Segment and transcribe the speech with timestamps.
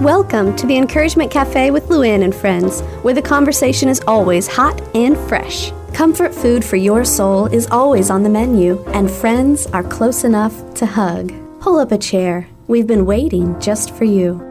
[0.00, 4.80] Welcome to the Encouragement Cafe with Luann and friends, where the conversation is always hot
[4.94, 5.72] and fresh.
[5.92, 10.72] Comfort food for your soul is always on the menu, and friends are close enough
[10.74, 11.32] to hug.
[11.58, 12.46] Pull up a chair.
[12.68, 14.47] We've been waiting just for you.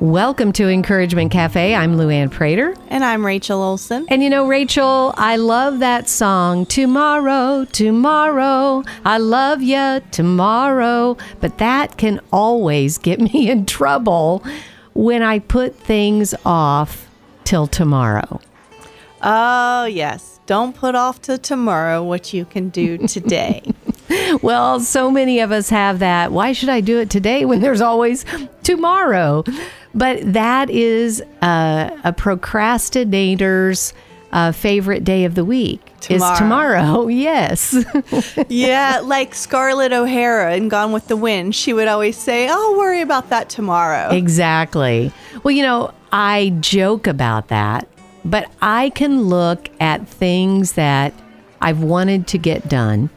[0.00, 1.74] Welcome to Encouragement Cafe.
[1.74, 2.74] I'm Luann Prater.
[2.88, 4.04] And I'm Rachel Olson.
[4.08, 11.16] And you know, Rachel, I love that song, Tomorrow, Tomorrow, I love ya tomorrow.
[11.40, 14.44] But that can always get me in trouble
[14.94, 17.08] when I put things off
[17.44, 18.40] till tomorrow.
[19.22, 20.40] Oh, yes.
[20.46, 23.62] Don't put off to tomorrow what you can do today.
[24.42, 26.32] well, so many of us have that.
[26.32, 28.24] Why should I do it today when there's always
[28.64, 29.44] tomorrow?
[29.94, 33.92] But that is uh, a procrastinator's
[34.32, 35.92] uh, favorite day of the week.
[36.00, 36.32] Tomorrow.
[36.32, 37.76] Is tomorrow, yes.
[38.48, 41.54] yeah, like Scarlett O'Hara in Gone with the Wind.
[41.54, 44.10] She would always say, I'll worry about that tomorrow.
[44.10, 45.12] Exactly.
[45.42, 47.88] Well, you know, I joke about that,
[48.24, 51.14] but I can look at things that
[51.60, 53.10] I've wanted to get done,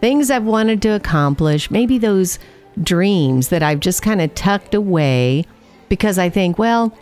[0.00, 2.38] things I've wanted to accomplish, maybe those
[2.82, 5.46] dreams that I've just kind of tucked away
[5.88, 6.96] because I think, well,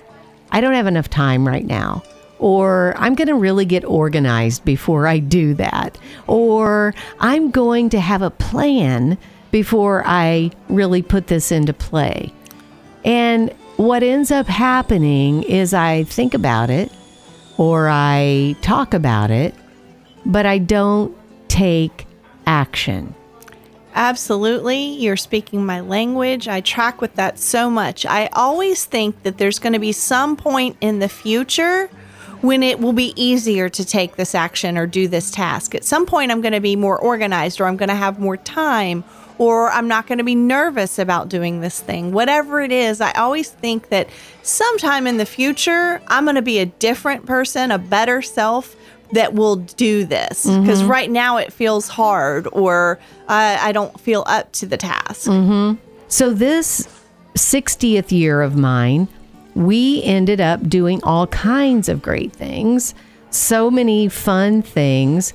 [0.51, 2.03] I don't have enough time right now.
[2.39, 5.97] Or I'm going to really get organized before I do that.
[6.27, 9.17] Or I'm going to have a plan
[9.51, 12.33] before I really put this into play.
[13.05, 16.93] And what ends up happening is I think about it
[17.57, 19.55] or I talk about it,
[20.27, 21.17] but I don't
[21.49, 22.07] take
[22.47, 23.15] action.
[23.95, 24.97] Absolutely.
[24.97, 26.49] You're speaking my language.
[26.49, 28.05] I track with that so much.
[28.05, 31.89] I always think that there's going to be some point in the future
[32.41, 35.77] when it will be easier to take this action or do this task.
[35.77, 38.37] At some point, I'm going to be more organized or I'm going to have more
[38.37, 39.05] time
[39.39, 42.13] or I'm not going to be nervous about doing this thing.
[42.13, 44.09] Whatever it is, I always think that
[44.43, 48.77] sometime in the future, I'm going to be a different person, a better self
[49.15, 50.91] that will do this because mm-hmm.
[50.91, 52.99] right now it feels hard or
[53.29, 55.29] uh, I don't feel up to the task.
[55.29, 55.81] Mm-hmm.
[56.09, 56.89] So, this
[57.35, 59.09] 60th year of mine,
[59.55, 62.95] we ended up doing all kinds of great things,
[63.31, 65.33] so many fun things.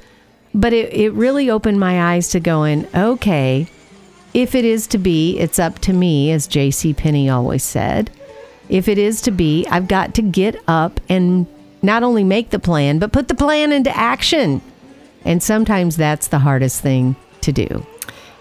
[0.54, 3.68] But it, it really opened my eyes to going, okay,
[4.34, 6.94] if it is to be, it's up to me, as J.C.
[6.94, 8.10] Penney always said.
[8.68, 11.48] If it is to be, I've got to get up and
[11.82, 14.62] not only make the plan, but put the plan into action.
[15.26, 17.86] And sometimes that's the hardest thing to do.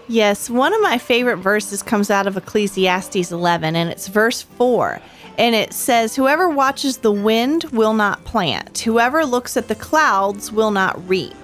[0.07, 4.99] Yes, one of my favorite verses comes out of Ecclesiastes 11, and it's verse 4.
[5.37, 10.51] And it says, Whoever watches the wind will not plant, whoever looks at the clouds
[10.51, 11.35] will not reap.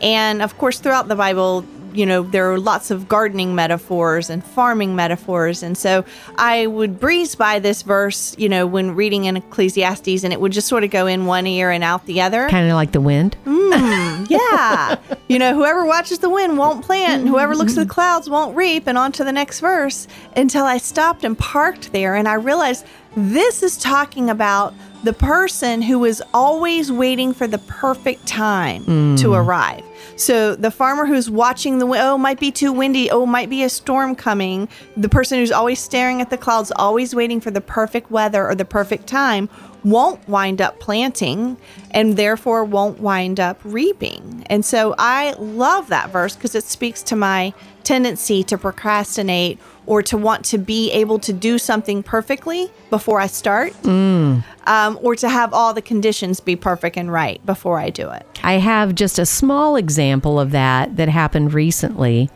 [0.00, 4.44] And of course, throughout the Bible, you know, there are lots of gardening metaphors and
[4.44, 5.62] farming metaphors.
[5.62, 6.04] And so
[6.36, 10.52] I would breeze by this verse, you know, when reading in Ecclesiastes, and it would
[10.52, 12.48] just sort of go in one ear and out the other.
[12.48, 13.36] Kind of like the wind.
[13.44, 14.96] Mm, yeah.
[15.28, 18.56] you know, whoever watches the wind won't plant, and whoever looks at the clouds won't
[18.56, 18.86] reap.
[18.86, 20.06] And on to the next verse
[20.36, 25.82] until I stopped and parked there, and I realized this is talking about the person
[25.82, 29.18] who is always waiting for the perfect time mm.
[29.20, 29.84] to arrive.
[30.16, 33.68] So the farmer who's watching the oh might be too windy, oh might be a
[33.68, 34.68] storm coming.
[34.96, 38.54] The person who's always staring at the clouds, always waiting for the perfect weather or
[38.56, 39.48] the perfect time,
[39.84, 41.56] won't wind up planting
[41.92, 44.44] and therefore won't wind up reaping.
[44.46, 47.54] And so I love that verse because it speaks to my
[47.84, 53.26] tendency to procrastinate or to want to be able to do something perfectly before I
[53.26, 54.44] start, mm.
[54.66, 58.26] um, or to have all the conditions be perfect and right before I do it.
[58.44, 62.28] I have just a small example of that that happened recently.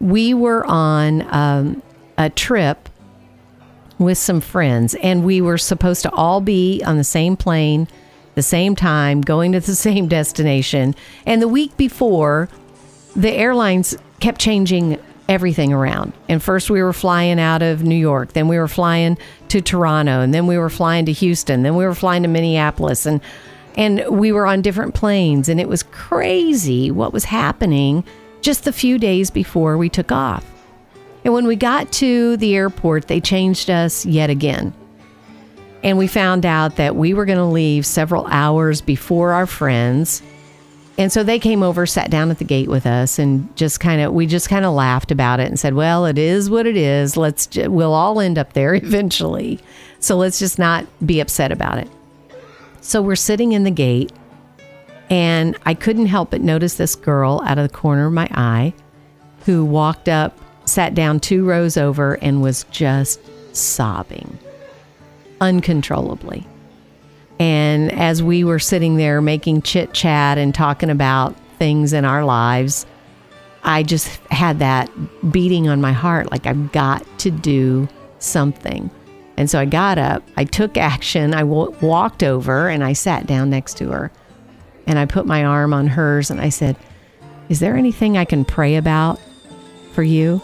[0.00, 1.82] We were on um,
[2.16, 2.88] a trip
[3.98, 7.88] with some friends, and we were supposed to all be on the same plane,
[8.36, 10.94] the same time, going to the same destination.
[11.26, 12.48] And the week before,
[13.14, 14.98] the airlines kept changing
[15.28, 16.12] everything around.
[16.28, 19.18] And first we were flying out of New York, then we were flying
[19.48, 23.06] to Toronto, and then we were flying to Houston, then we were flying to Minneapolis
[23.06, 23.20] and
[23.76, 28.04] and we were on different planes and it was crazy what was happening
[28.40, 30.44] just the few days before we took off.
[31.24, 34.74] And when we got to the airport, they changed us yet again.
[35.82, 40.22] And we found out that we were going to leave several hours before our friends
[40.96, 44.00] and so they came over, sat down at the gate with us, and just kind
[44.00, 46.76] of we just kind of laughed about it and said, "Well, it is what it
[46.76, 47.16] is.
[47.16, 49.60] Let's we'll all end up there eventually.
[49.98, 51.88] So let's just not be upset about it."
[52.80, 54.12] So we're sitting in the gate,
[55.10, 58.74] and I couldn't help but notice this girl out of the corner of my eye,
[59.46, 63.20] who walked up, sat down two rows over, and was just
[63.54, 64.38] sobbing.
[65.40, 66.46] uncontrollably.
[67.38, 72.24] And as we were sitting there making chit chat and talking about things in our
[72.24, 72.86] lives,
[73.64, 74.90] I just had that
[75.32, 77.88] beating on my heart like I've got to do
[78.18, 78.90] something.
[79.36, 83.26] And so I got up, I took action, I w- walked over and I sat
[83.26, 84.12] down next to her.
[84.86, 86.76] And I put my arm on hers and I said,
[87.48, 89.18] Is there anything I can pray about
[89.92, 90.40] for you?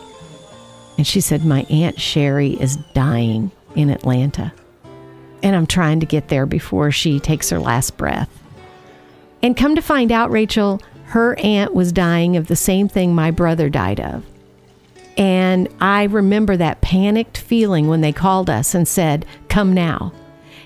[0.96, 4.52] And she said, My Aunt Sherry is dying in Atlanta.
[5.42, 8.28] And I'm trying to get there before she takes her last breath.
[9.42, 13.30] And come to find out, Rachel, her aunt was dying of the same thing my
[13.30, 14.24] brother died of.
[15.16, 20.12] And I remember that panicked feeling when they called us and said, Come now.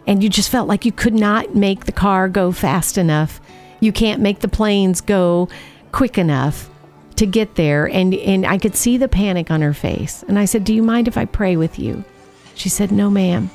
[0.06, 3.40] And you just felt like you could not make the car go fast enough.
[3.80, 5.48] You can't make the planes go
[5.92, 6.68] quick enough
[7.16, 7.88] to get there.
[7.88, 10.22] And, and I could see the panic on her face.
[10.28, 12.04] And I said, Do you mind if I pray with you?
[12.54, 13.50] She said, No, ma'am.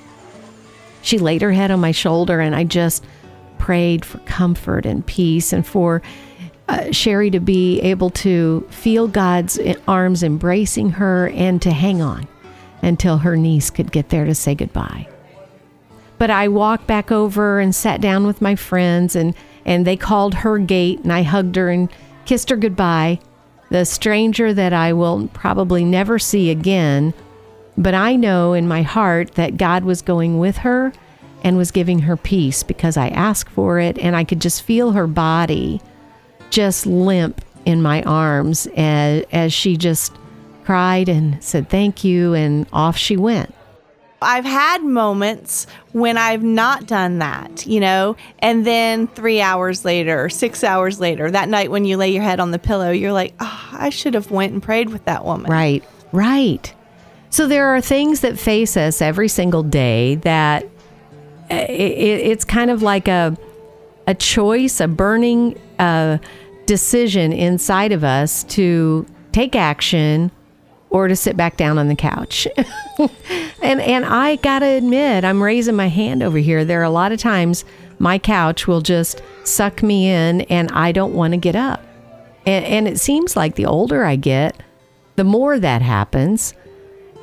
[1.01, 3.05] She laid her head on my shoulder, and I just
[3.57, 6.01] prayed for comfort and peace and for
[6.67, 12.27] uh, Sherry to be able to feel God's arms embracing her and to hang on
[12.81, 15.07] until her niece could get there to say goodbye.
[16.17, 19.33] But I walked back over and sat down with my friends, and,
[19.65, 21.89] and they called her gate, and I hugged her and
[22.25, 23.19] kissed her goodbye.
[23.69, 27.13] The stranger that I will probably never see again,
[27.79, 30.91] but I know in my heart that God was going with her
[31.43, 34.91] and was giving her peace because I asked for it, and I could just feel
[34.91, 35.81] her body
[36.49, 40.13] just limp in my arms as, as she just
[40.65, 43.55] cried and said thank you, and off she went.
[44.21, 50.27] I've had moments when I've not done that, you know, and then three hours later,
[50.27, 53.33] six hours later, that night when you lay your head on the pillow, you're like,
[53.39, 55.49] oh, I should have went and prayed with that woman.
[55.49, 56.73] Right, right.
[57.29, 60.63] So there are things that face us every single day that
[61.51, 63.37] uh, it, it's kind of like a
[64.07, 66.17] a choice, a burning uh,
[66.65, 70.31] decision inside of us to take action
[70.89, 72.47] or to sit back down on the couch.
[73.61, 76.65] and and I got to admit, I'm raising my hand over here.
[76.65, 77.65] There are a lot of times
[77.99, 81.83] my couch will just suck me in and I don't want to get up.
[82.47, 84.59] And, and it seems like the older I get,
[85.17, 86.55] the more that happens.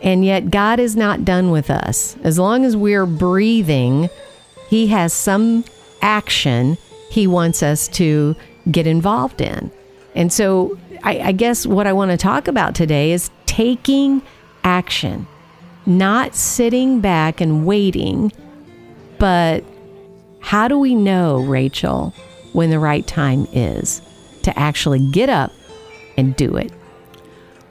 [0.06, 2.16] And yet, God is not done with us.
[2.22, 4.08] As long as we're breathing,
[4.68, 5.64] He has some
[6.00, 6.78] action
[7.10, 8.36] He wants us to
[8.70, 9.72] get involved in.
[10.14, 14.22] And so, I, I guess what I want to talk about today is taking
[14.62, 15.26] action,
[15.86, 18.30] not sitting back and waiting,
[19.18, 19.64] but
[20.40, 22.14] how do we know, Rachel,
[22.52, 24.00] when the right time is
[24.42, 25.52] to actually get up
[26.16, 26.72] and do it?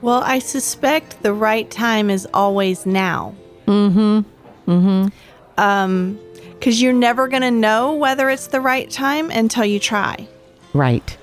[0.05, 3.33] Well, I suspect the right time is always now.
[3.65, 4.69] Mm-hmm.
[4.71, 5.07] Mm-hmm.
[5.57, 6.19] Um,
[6.51, 10.27] because you're never going to know whether it's the right time until you try.
[10.75, 11.17] Right.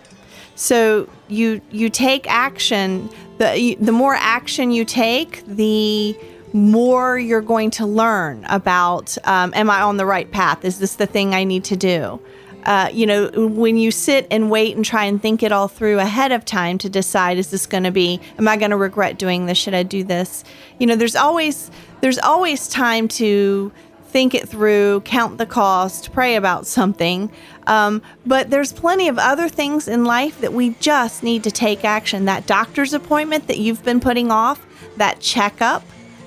[0.56, 3.08] So you you take action.
[3.38, 6.18] The the more action you take, the
[6.52, 9.16] more you're going to learn about.
[9.22, 10.64] Um, am I on the right path?
[10.64, 12.20] Is this the thing I need to do?
[12.64, 15.98] Uh, you know, when you sit and wait and try and think it all through
[15.98, 19.18] ahead of time to decide, is this going to be, am I going to regret
[19.18, 19.58] doing this?
[19.58, 20.44] Should I do this?
[20.78, 21.70] You know, there's always,
[22.00, 23.72] there's always time to
[24.12, 27.32] think it through, count the cost, pray about something.
[27.66, 31.84] Um, but there's plenty of other things in life that we just need to take
[31.84, 32.26] action.
[32.26, 34.64] That doctor's appointment that you've been putting off,
[34.98, 35.82] that checkup,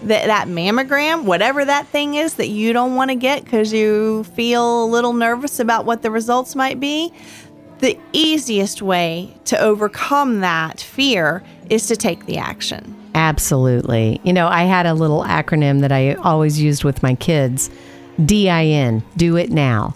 [0.08, 4.24] that, that mammogram, whatever that thing is that you don't want to get because you
[4.36, 7.12] feel a little nervous about what the results might be,
[7.80, 12.96] the easiest way to overcome that fear is to take the action.
[13.16, 14.20] Absolutely.
[14.24, 17.70] You know, I had a little acronym that I always used with my kids
[18.24, 19.96] DIN, do it now.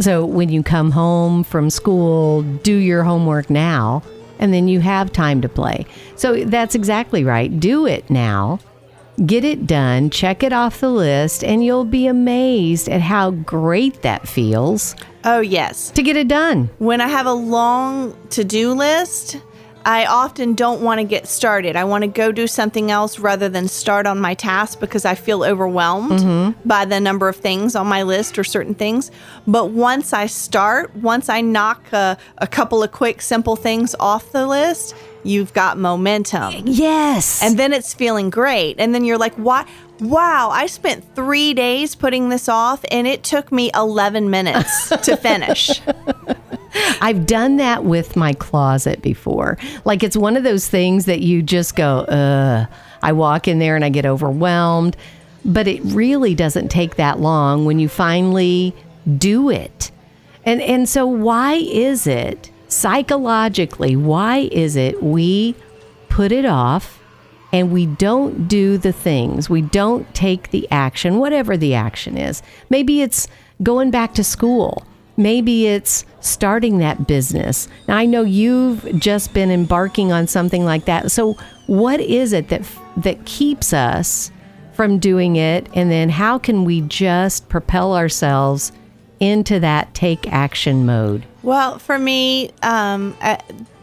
[0.00, 4.02] So when you come home from school, do your homework now,
[4.38, 5.86] and then you have time to play.
[6.14, 7.58] So that's exactly right.
[7.58, 8.60] Do it now
[9.26, 14.02] Get it done, check it off the list, and you'll be amazed at how great
[14.02, 14.94] that feels.
[15.24, 15.90] Oh, yes.
[15.92, 16.70] To get it done.
[16.78, 19.38] When I have a long to do list,
[19.84, 21.76] I often don't want to get started.
[21.76, 25.14] I want to go do something else rather than start on my task because I
[25.14, 26.68] feel overwhelmed mm-hmm.
[26.68, 29.10] by the number of things on my list or certain things.
[29.46, 34.30] But once I start, once I knock a, a couple of quick, simple things off
[34.32, 34.94] the list,
[35.24, 36.54] you've got momentum.
[36.66, 37.42] Yes.
[37.42, 38.76] And then it's feeling great.
[38.78, 39.66] And then you're like, "What?
[40.00, 45.16] Wow, I spent 3 days putting this off and it took me 11 minutes to
[45.16, 45.80] finish."
[47.00, 49.58] I've done that with my closet before.
[49.84, 52.66] Like it's one of those things that you just go, "Uh,
[53.02, 54.96] I walk in there and I get overwhelmed."
[55.44, 58.74] but it really doesn't take that long when you finally
[59.16, 59.90] do it.
[60.44, 65.54] And and so why is it psychologically why is it we
[66.10, 66.97] put it off
[67.52, 69.48] and we don't do the things.
[69.48, 72.42] We don't take the action whatever the action is.
[72.70, 73.28] Maybe it's
[73.62, 74.86] going back to school.
[75.16, 77.68] Maybe it's starting that business.
[77.88, 81.10] Now I know you've just been embarking on something like that.
[81.10, 81.34] So
[81.66, 82.62] what is it that
[82.98, 84.30] that keeps us
[84.74, 88.70] from doing it and then how can we just propel ourselves
[89.18, 91.24] into that take action mode?
[91.42, 93.38] Well, for me, um, uh,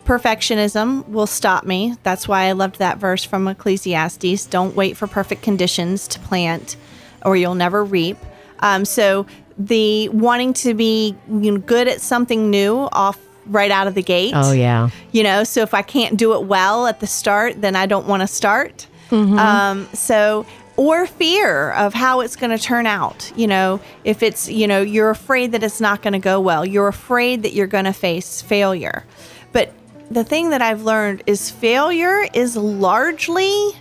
[0.06, 1.96] perfectionism will stop me.
[2.04, 6.78] That's why I loved that verse from Ecclesiastes don't wait for perfect conditions to plant,
[7.24, 8.18] or you'll never reap.
[8.60, 9.26] Um, so,
[9.58, 14.04] the wanting to be you know, good at something new off right out of the
[14.04, 14.34] gate.
[14.36, 14.90] Oh, yeah.
[15.12, 18.08] You know, so if I can't do it well at the start, then I don't
[18.08, 18.88] want to start.
[19.10, 19.38] Mm-hmm.
[19.38, 20.46] Um, so,
[20.78, 23.32] or fear of how it's going to turn out.
[23.36, 26.66] You know, if it's, you know, you're afraid that it's not going to go well,
[26.66, 29.06] you're afraid that you're going to face failure.
[29.52, 29.74] But
[30.10, 33.72] the thing that I've learned is failure is largely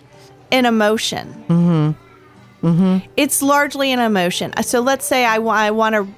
[0.51, 1.45] an emotion.
[1.49, 2.67] Mm-hmm.
[2.67, 3.07] Mm-hmm.
[3.17, 4.53] It's largely an emotion.
[4.63, 6.09] So let's say I, I want to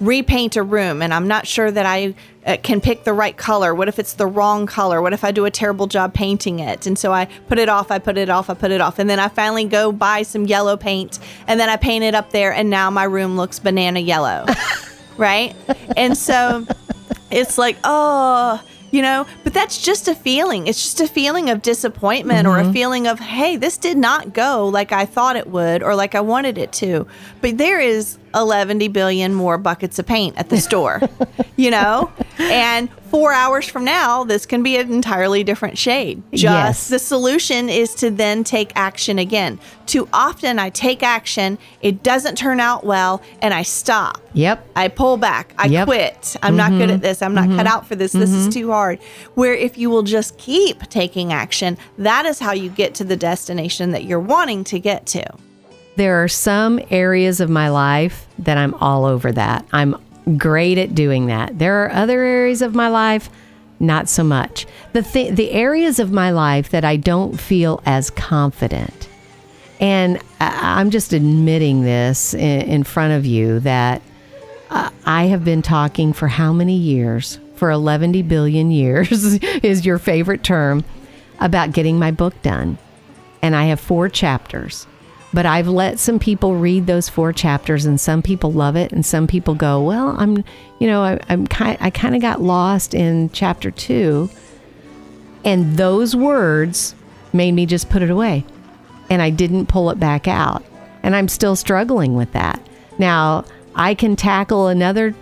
[0.00, 2.14] repaint a room and I'm not sure that I
[2.46, 3.74] uh, can pick the right color.
[3.74, 5.02] What if it's the wrong color?
[5.02, 6.86] What if I do a terrible job painting it?
[6.86, 8.98] And so I put it off, I put it off, I put it off.
[8.98, 12.30] And then I finally go buy some yellow paint and then I paint it up
[12.30, 14.46] there and now my room looks banana yellow.
[15.16, 15.56] right?
[15.96, 16.66] And so
[17.30, 18.62] it's like, oh,
[18.96, 20.66] you know, but that's just a feeling.
[20.66, 22.66] It's just a feeling of disappointment mm-hmm.
[22.66, 25.94] or a feeling of, hey, this did not go like I thought it would or
[25.94, 27.06] like I wanted it to.
[27.42, 31.02] But there is 11 billion more buckets of paint at the store,
[31.56, 32.10] you know?
[32.38, 36.22] And four hours from now, this can be an entirely different shade.
[36.32, 36.88] Just yes.
[36.88, 39.58] the solution is to then take action again.
[39.86, 44.20] Too often, I take action, it doesn't turn out well, and I stop.
[44.34, 44.68] Yep.
[44.76, 45.54] I pull back.
[45.56, 45.86] I Yep.
[45.86, 46.36] quit.
[46.42, 47.00] I'm not good at mm-hmm.
[47.00, 47.22] this.
[47.22, 47.66] I'm not cut mm-hmm.
[47.68, 48.12] out for this.
[48.12, 48.60] This is mm-hmm.
[48.60, 48.98] too hard.
[49.34, 53.16] Where if you will just keep taking action, that is how you get to the
[53.16, 55.24] destination that you're wanting to get to.
[55.96, 59.64] There are some areas of my life that I'm all over that.
[59.72, 59.96] I'm
[60.36, 61.58] great at doing that.
[61.58, 63.30] There are other areas of my life
[63.78, 64.66] not so much.
[64.92, 69.08] The th- the areas of my life that I don't feel as confident.
[69.80, 74.00] And I- I'm just admitting this in, in front of you that
[74.70, 77.38] uh, I have been talking for how many years?
[77.56, 79.10] For 11 billion years
[79.62, 80.84] is your favorite term
[81.40, 82.78] about getting my book done.
[83.42, 84.86] And I have four chapters.
[85.36, 89.04] But I've let some people read those four chapters, and some people love it, and
[89.04, 90.42] some people go, "Well, I'm,
[90.78, 94.30] you know, I, I'm kind, I kind of got lost in chapter two,
[95.44, 96.94] and those words
[97.34, 98.46] made me just put it away,
[99.10, 100.64] and I didn't pull it back out,
[101.02, 102.58] and I'm still struggling with that.
[102.98, 105.14] Now I can tackle another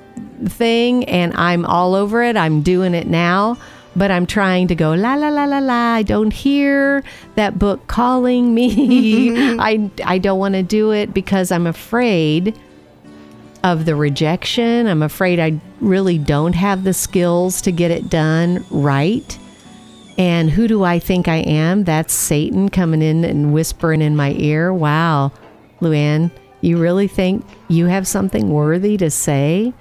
[0.46, 2.36] thing, and I'm all over it.
[2.36, 3.58] I'm doing it now."
[3.96, 5.94] But I'm trying to go la la la la la.
[5.94, 7.02] I don't hear
[7.36, 9.56] that book calling me.
[9.58, 12.58] I I don't want to do it because I'm afraid
[13.62, 14.86] of the rejection.
[14.86, 19.38] I'm afraid I really don't have the skills to get it done right.
[20.16, 21.84] And who do I think I am?
[21.84, 24.72] That's Satan coming in and whispering in my ear.
[24.72, 25.32] Wow,
[25.80, 29.72] Luann, you really think you have something worthy to say?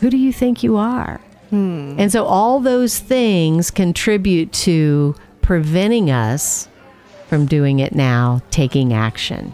[0.00, 1.20] Who do you think you are?
[1.52, 1.96] Hmm.
[1.98, 6.66] And so all those things contribute to preventing us
[7.28, 9.52] from doing it now, taking action.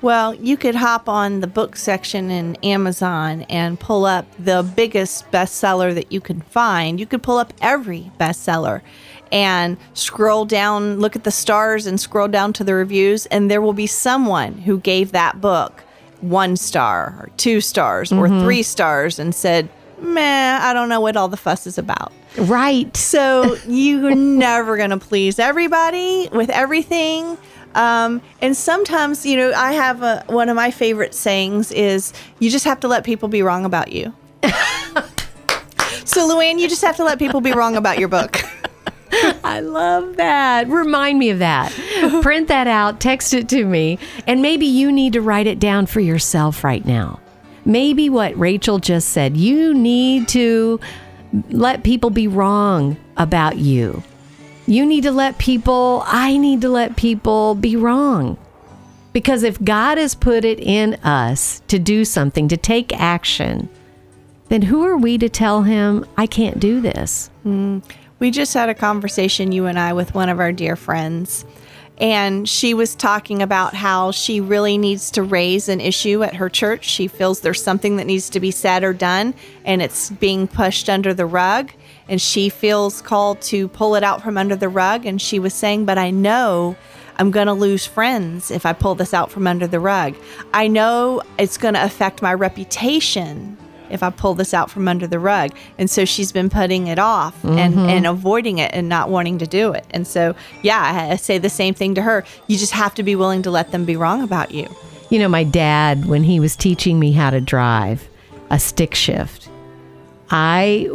[0.00, 5.30] Well, you could hop on the book section in Amazon and pull up the biggest
[5.30, 6.98] bestseller that you can find.
[6.98, 8.80] You could pull up every bestseller
[9.30, 13.60] and scroll down, look at the stars and scroll down to the reviews, and there
[13.60, 15.82] will be someone who gave that book
[16.22, 18.42] one star or two stars or mm-hmm.
[18.42, 22.12] three stars and said, Meh, I don't know what all the fuss is about.
[22.38, 22.94] Right.
[22.96, 27.38] So you're never going to please everybody with everything.
[27.74, 32.50] Um, and sometimes, you know, I have a, one of my favorite sayings is you
[32.50, 34.14] just have to let people be wrong about you.
[36.04, 38.40] so, Luann, you just have to let people be wrong about your book.
[39.44, 40.68] I love that.
[40.68, 41.72] Remind me of that.
[42.22, 45.86] Print that out, text it to me, and maybe you need to write it down
[45.86, 47.20] for yourself right now.
[47.66, 50.80] Maybe what Rachel just said, you need to
[51.50, 54.02] let people be wrong about you.
[54.68, 58.38] You need to let people, I need to let people be wrong.
[59.12, 63.68] Because if God has put it in us to do something, to take action,
[64.48, 67.30] then who are we to tell him, I can't do this?
[67.44, 67.82] Mm.
[68.18, 71.44] We just had a conversation, you and I, with one of our dear friends.
[71.98, 76.50] And she was talking about how she really needs to raise an issue at her
[76.50, 76.84] church.
[76.84, 79.34] She feels there's something that needs to be said or done,
[79.64, 81.72] and it's being pushed under the rug.
[82.08, 85.06] And she feels called to pull it out from under the rug.
[85.06, 86.76] And she was saying, But I know
[87.16, 90.14] I'm going to lose friends if I pull this out from under the rug.
[90.52, 93.56] I know it's going to affect my reputation
[93.90, 95.50] if I pull this out from under the rug.
[95.78, 97.88] And so she's been putting it off and, mm-hmm.
[97.88, 99.86] and avoiding it and not wanting to do it.
[99.90, 102.24] And so, yeah, I, I say the same thing to her.
[102.46, 104.68] You just have to be willing to let them be wrong about you.
[105.10, 108.08] You know, my dad, when he was teaching me how to drive
[108.50, 109.48] a stick shift,
[110.30, 110.90] I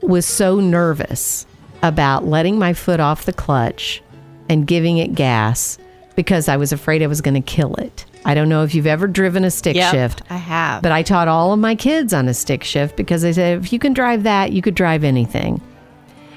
[0.00, 1.46] was so nervous
[1.82, 4.02] about letting my foot off the clutch
[4.48, 5.78] and giving it gas
[6.16, 8.04] because I was afraid I was going to kill it.
[8.24, 10.22] I don't know if you've ever driven a stick Yep, shift.
[10.30, 10.82] I have.
[10.82, 13.72] But I taught all of my kids on a stick shift because they said, if
[13.72, 15.60] you can drive that, you could drive anything.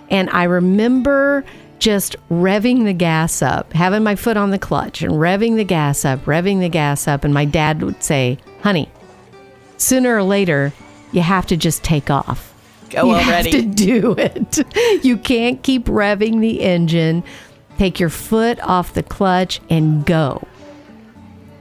[0.10, 1.44] And I remember
[1.80, 6.06] just revving the gas up, having my foot on the clutch and revving the gas
[6.06, 7.24] up, revving the gas up.
[7.24, 8.90] And my dad would say, honey,
[9.78, 10.74] sooner or later,
[11.12, 12.54] you have to just take off.
[12.90, 13.52] Go you already.
[13.52, 14.60] have to do it.
[15.04, 17.24] You can't keep revving the engine.
[17.78, 20.48] Take your foot off the clutch and go.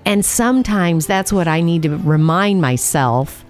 [0.04, 3.44] And sometimes that's what I need to remind myself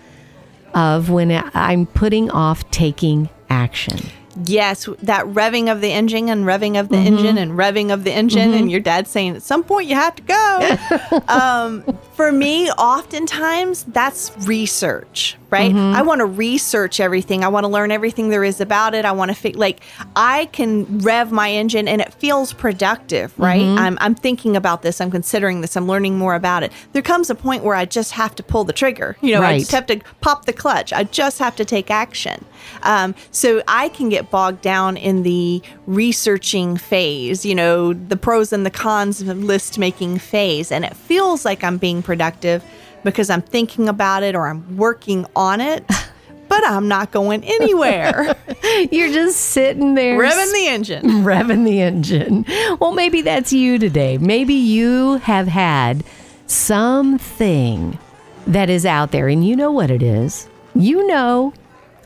[0.72, 3.98] of when I'm putting off taking action.
[4.46, 7.06] Yes, that revving of the engine and revving of the Mm-hmm.
[7.06, 10.16] engine and revving of the engine, and your dad saying, at some point you have
[10.16, 11.22] to go.
[11.28, 15.72] um, for me, oftentimes that's research, right?
[15.72, 15.96] Mm-hmm.
[15.96, 17.44] I want to research everything.
[17.44, 19.04] I want to learn everything there is about it.
[19.04, 19.80] I want to fi- like
[20.16, 23.60] I can rev my engine and it feels productive, right?
[23.60, 23.78] Mm-hmm.
[23.78, 25.00] I'm, I'm thinking about this.
[25.00, 25.76] I'm considering this.
[25.76, 26.72] I'm learning more about it.
[26.92, 29.16] There comes a point where I just have to pull the trigger.
[29.20, 30.92] You know, I just have to pop the clutch.
[30.92, 32.44] I just have to take action.
[32.82, 38.52] Um, so I can get bogged down in the researching phase, you know, the pros
[38.52, 40.72] and the cons list making phase.
[40.72, 42.64] And it feels like I'm being productive
[43.04, 45.86] because I'm thinking about it or I'm working on it,
[46.48, 48.36] but I'm not going anywhere.
[48.90, 51.02] You're just sitting there Revving the engine.
[51.24, 52.44] revving the engine.
[52.80, 54.18] Well, maybe that's you today.
[54.18, 56.02] Maybe you have had
[56.46, 57.98] something
[58.46, 60.48] that is out there and you know what it is.
[60.74, 61.52] You know.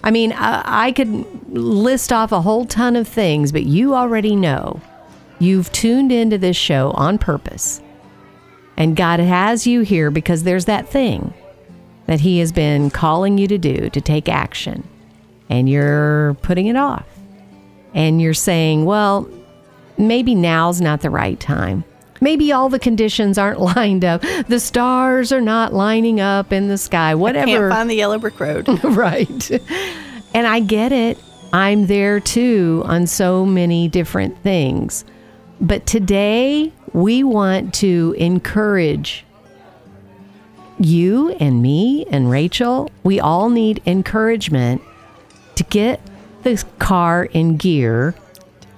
[0.05, 4.37] I mean, I, I could list off a whole ton of things, but you already
[4.37, 4.81] know.
[5.41, 7.81] You've tuned into this show on purpose.
[8.79, 11.35] And God has you here because there's that thing
[12.07, 14.89] that He has been calling you to do to take action.
[15.51, 17.05] And you're putting it off
[17.93, 19.29] and you're saying, well,
[19.97, 21.83] maybe now's not the right time.
[22.21, 24.23] Maybe all the conditions aren't lined up.
[24.47, 27.71] The stars are not lining up in the sky, Whatever." Can't whatever.
[27.71, 28.69] find the yellow brick road.
[28.85, 29.51] right.
[30.35, 31.19] And I get it.
[31.53, 35.05] I'm there too on so many different things.
[35.61, 39.25] But today, we want to encourage
[40.79, 42.91] you and me and Rachel.
[43.03, 44.83] We all need encouragement
[45.57, 46.01] to get
[46.43, 48.15] this car in gear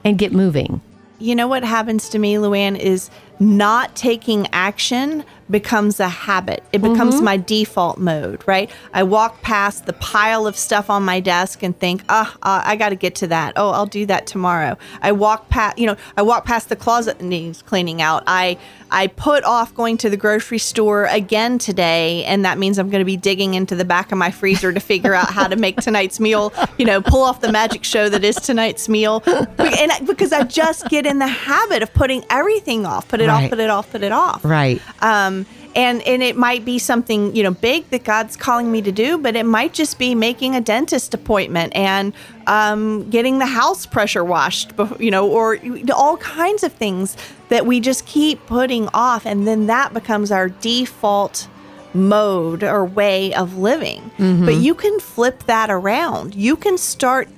[0.05, 0.81] and get moving.
[1.19, 6.63] You know what happens to me, Luann, is not taking action becomes a habit.
[6.73, 8.71] It becomes my default mode, right?
[8.95, 12.77] I walk past the pile of stuff on my desk and think, ah, uh, I
[12.77, 13.55] got to get to that.
[13.57, 14.77] Oh, I'll do that tomorrow.
[15.03, 18.23] I walk past, you know, I walk past the closet that needs cleaning out.
[18.27, 18.59] I
[18.93, 23.01] I put off going to the grocery store again today, and that means I'm going
[23.01, 25.77] to be digging into the back of my freezer to figure out how to make
[25.77, 26.53] tonight's meal.
[26.77, 30.43] You know, pull off the magic show that is tonight's meal, and I- because I
[30.43, 33.45] just get in the habit of putting everything off, put it Right.
[33.45, 34.45] off, put it off, put it off.
[34.45, 34.81] Right.
[35.01, 35.40] Um,
[35.75, 39.19] and and it might be something you know big that God's calling me to do,
[39.19, 42.13] but it might just be making a dentist appointment and
[42.47, 45.59] um, getting the house pressure washed, you know, or
[45.95, 47.17] all kinds of things
[47.49, 51.49] that we just keep putting off, and then that becomes our default
[51.93, 54.11] mode or way of living.
[54.45, 56.35] But you can flip that around.
[56.35, 57.29] You can start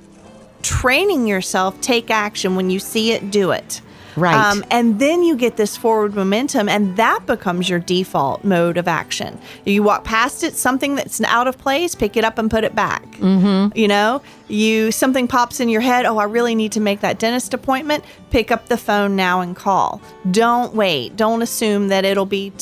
[0.62, 3.80] training yourself, take action when you see it, do it.
[4.16, 4.62] Um, Right.
[4.70, 9.38] and then you get this forward momentum, and that becomes your default mode of action.
[9.64, 12.74] You walk past it, something that's out of place, pick it up and put it
[12.74, 13.02] back.
[13.18, 13.76] Mm-hmm.
[13.76, 16.04] You know, you something pops in your head.
[16.04, 18.04] Oh, I really need to make that dentist appointment.
[18.30, 20.00] Pick up the phone now and call.
[20.30, 21.16] Don't wait.
[21.16, 22.52] Don't assume that it'll be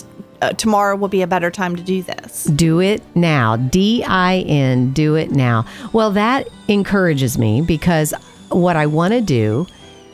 [0.43, 2.45] uh, tomorrow will be a better time to do this.
[2.45, 3.57] Do it now.
[3.57, 5.67] D I N, do it now.
[5.93, 8.15] Well, that encourages me because
[8.49, 9.67] what I want to do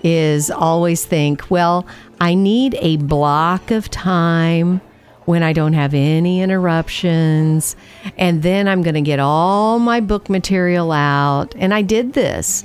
[0.07, 1.85] is always think, well,
[2.21, 4.81] I need a block of time
[5.25, 7.75] when I don't have any interruptions.
[8.17, 11.57] And then I'm going to get all my book material out.
[11.57, 12.65] And I did this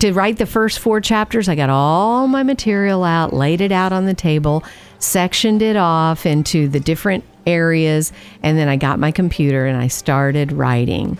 [0.00, 3.92] to write the first four chapters, I got all my material out, laid it out
[3.92, 4.64] on the table,
[4.98, 9.88] sectioned it off into the different areas, and then I got my computer and I
[9.88, 11.18] started writing.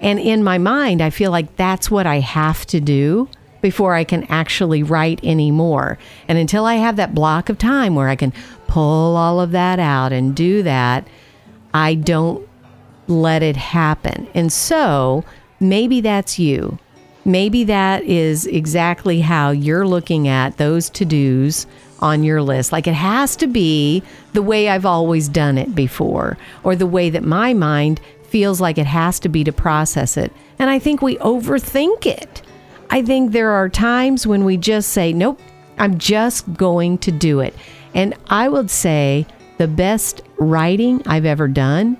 [0.00, 3.28] And in my mind, I feel like that's what I have to do
[3.64, 5.96] before I can actually write anymore.
[6.28, 8.34] And until I have that block of time where I can
[8.66, 11.08] pull all of that out and do that,
[11.72, 12.46] I don't
[13.08, 14.28] let it happen.
[14.34, 15.24] And so
[15.60, 16.78] maybe that's you.
[17.24, 21.66] Maybe that is exactly how you're looking at those to dos
[22.00, 22.70] on your list.
[22.70, 24.02] Like it has to be
[24.34, 28.76] the way I've always done it before, or the way that my mind feels like
[28.76, 30.34] it has to be to process it.
[30.58, 32.42] And I think we overthink it.
[32.94, 35.40] I think there are times when we just say, nope,
[35.78, 37.52] I'm just going to do it.
[37.92, 39.26] And I would say
[39.58, 41.96] the best writing I've ever done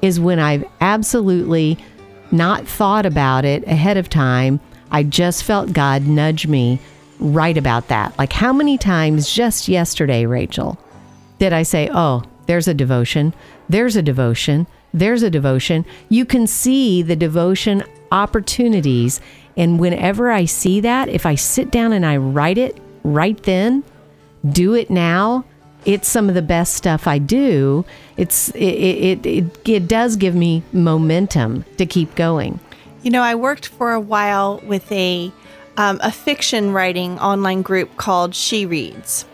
[0.00, 1.76] is when I've absolutely
[2.30, 4.58] not thought about it ahead of time.
[4.90, 6.80] I just felt God nudge me
[7.20, 8.18] right about that.
[8.18, 10.78] Like, how many times just yesterday, Rachel,
[11.40, 13.34] did I say, Oh, there's a devotion,
[13.68, 15.84] there's a devotion, there's a devotion?
[16.08, 19.20] You can see the devotion opportunities.
[19.56, 23.84] And whenever I see that, if I sit down and I write it right then,
[24.50, 25.44] do it now,
[25.84, 27.84] it's some of the best stuff I do.
[28.16, 32.60] It's it it, it, it does give me momentum to keep going.
[33.02, 35.32] You know, I worked for a while with a
[35.76, 39.24] um, a fiction writing online group called She Reads,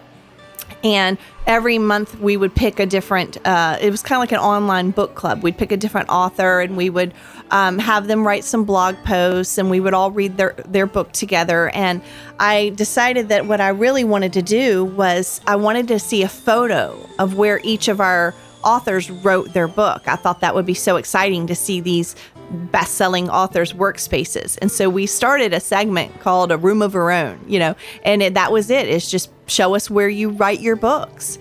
[0.85, 3.39] and every month we would pick a different.
[3.47, 5.43] Uh, it was kind of like an online book club.
[5.43, 7.15] We'd pick a different author, and we would
[7.51, 11.13] um, have them write some blog posts, and we would all read their their book
[11.13, 11.71] together.
[11.71, 12.03] And
[12.39, 16.29] I decided that what I really wanted to do was I wanted to see a
[16.29, 20.03] photo of where each of our authors wrote their book.
[20.07, 22.17] I thought that would be so exciting to see these
[22.51, 24.59] best-selling authors workspaces.
[24.61, 28.23] And so we started a segment called a room of our own you know and
[28.23, 28.89] it, that was it.
[28.89, 31.39] It's just show us where you write your books.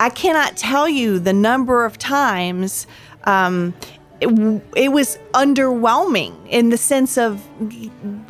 [0.00, 2.86] I cannot tell you the number of times
[3.24, 3.74] um,
[4.20, 4.28] it,
[4.76, 7.40] it, was underwhelming in the sense of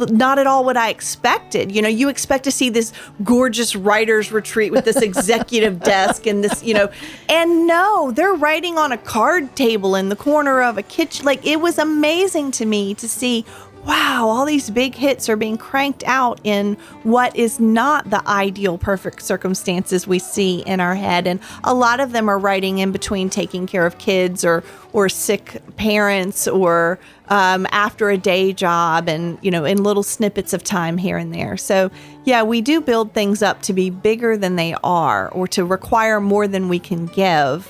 [0.06, 1.72] not at all what I expected.
[1.72, 6.42] You know, you expect to see this gorgeous writer's retreat with this executive desk and
[6.42, 6.90] this, you know,
[7.28, 11.24] and no, they're writing on a card table in the corner of a kitchen.
[11.24, 13.44] Like it was amazing to me to see
[13.85, 18.79] wow, all these big hits are being cranked out in what is not the ideal
[18.79, 21.27] perfect circumstances we see in our head.
[21.27, 25.09] And a lot of them are writing in between taking care of kids or or
[25.09, 30.62] sick parents or um, after a day job and you know in little snippets of
[30.62, 31.57] time here and there.
[31.57, 31.90] So
[32.25, 36.21] yeah, we do build things up to be bigger than they are or to require
[36.21, 37.68] more than we can give.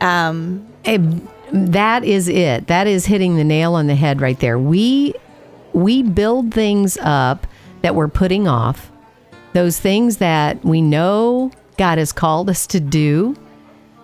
[0.00, 0.66] Um,
[1.52, 2.66] that is it.
[2.66, 4.58] That is hitting the nail on the head right there.
[4.58, 5.14] We
[5.72, 7.46] we build things up
[7.82, 8.90] that we're putting off,
[9.52, 13.36] those things that we know God has called us to do,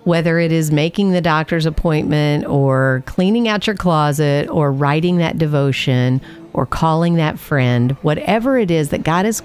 [0.04, 5.38] whether it is making the doctor's appointment or cleaning out your closet or writing that
[5.38, 6.20] devotion
[6.52, 9.42] or calling that friend, whatever it is that God has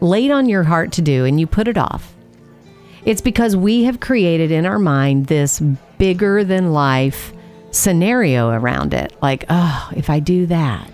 [0.00, 2.14] laid on your heart to do and you put it off.
[3.04, 5.60] It's because we have created in our mind this
[5.98, 7.32] bigger than life
[7.70, 9.12] scenario around it.
[9.20, 10.90] Like, oh, if I do that,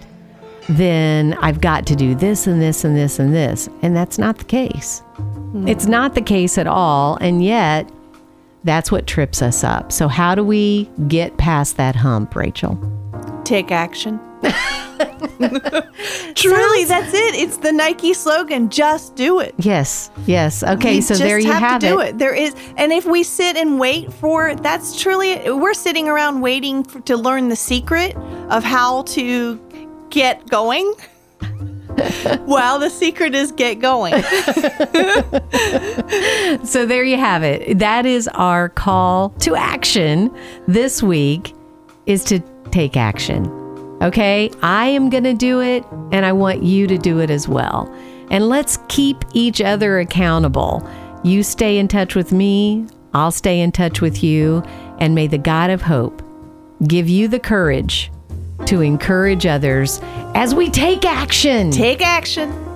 [0.69, 3.69] then I've got to do this and this and this and this.
[3.83, 5.03] And that's not the case.
[5.53, 5.71] No.
[5.71, 7.17] It's not the case at all.
[7.21, 7.91] And yet,
[8.65, 9.93] that's what trips us up.
[9.93, 12.79] So, how do we get past that hump, Rachel?
[13.45, 14.21] Take action.
[16.35, 17.35] Truly, that's it.
[17.35, 18.69] It's the Nike slogan.
[18.69, 19.55] Just do it.
[19.59, 20.63] Yes, yes.
[20.63, 22.19] Okay, we so there you have, have to do it.
[22.19, 25.51] There is, and if we sit and wait for, that's truly.
[25.51, 28.17] We're sitting around waiting for, to learn the secret
[28.49, 29.57] of how to
[30.11, 30.95] get going.
[32.41, 34.13] well, the secret is get going.
[36.65, 37.79] so there you have it.
[37.79, 40.35] That is our call to action
[40.67, 41.55] this week
[42.07, 42.41] is to
[42.71, 43.47] take action.
[44.03, 44.51] Okay?
[44.63, 47.93] I am going to do it and I want you to do it as well.
[48.31, 50.89] And let's keep each other accountable.
[51.25, 54.63] You stay in touch with me, I'll stay in touch with you,
[54.99, 56.23] and may the God of hope
[56.87, 58.13] give you the courage
[58.67, 60.01] to encourage others
[60.35, 61.71] as we take action.
[61.71, 62.69] Take action.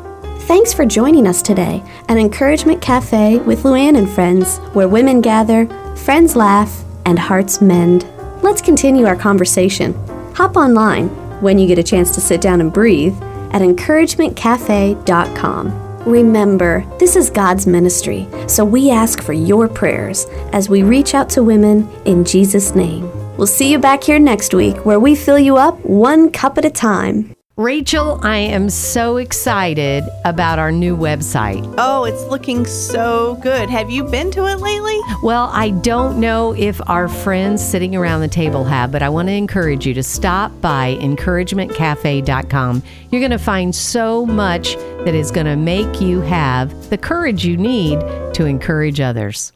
[0.43, 5.67] Thanks for joining us today at Encouragement Cafe with Luann and friends, where women gather,
[5.97, 8.07] friends laugh, and hearts mend.
[8.43, 9.95] Let's continue our conversation.
[10.35, 11.09] Hop online
[11.41, 13.17] when you get a chance to sit down and breathe
[13.53, 16.05] at encouragementcafe.com.
[16.05, 21.31] Remember, this is God's ministry, so we ask for your prayers as we reach out
[21.31, 23.22] to women in Jesus' name.
[23.37, 26.65] We'll see you back here next week where we fill you up one cup at
[26.65, 27.35] a time.
[27.57, 31.63] Rachel, I am so excited about our new website.
[31.77, 33.69] Oh, it's looking so good.
[33.69, 34.99] Have you been to it lately?
[35.23, 39.29] Well, I don't know if our friends sitting around the table have, but I want
[39.29, 42.83] to encourage you to stop by encouragementcafe.com.
[43.11, 47.45] You're going to find so much that is going to make you have the courage
[47.45, 48.01] you need
[48.33, 49.53] to encourage others.